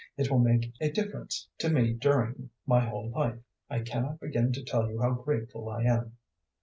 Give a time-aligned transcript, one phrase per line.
[0.17, 3.37] It will make a difference to me during my whole life.
[3.69, 6.17] I cannot begin to tell you how grateful I am."